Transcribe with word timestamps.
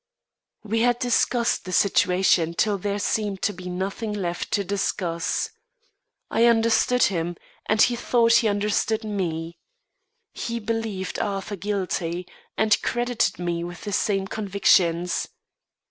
We 0.63 0.79
had 0.79 0.97
discussed 0.97 1.65
the 1.65 1.71
situation 1.71 2.55
till 2.55 2.79
there 2.79 2.97
seemed 2.97 3.43
to 3.43 3.53
be 3.53 3.69
nothing 3.69 4.13
left 4.13 4.49
to 4.53 4.63
discuss. 4.63 5.51
I 6.31 6.45
understood 6.47 7.03
him, 7.03 7.35
and 7.67 7.79
he 7.83 7.95
thought 7.95 8.33
he 8.37 8.47
understood 8.47 9.03
me. 9.03 9.59
He 10.33 10.59
believed 10.59 11.19
Arthur 11.19 11.55
guilty, 11.55 12.27
and 12.57 12.81
credited 12.81 13.37
me 13.37 13.63
with 13.63 13.81
the 13.81 13.93
same 13.93 14.25
convictions. 14.25 15.27